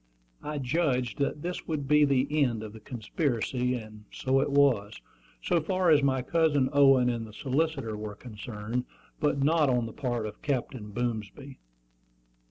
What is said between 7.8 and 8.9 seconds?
were concerned,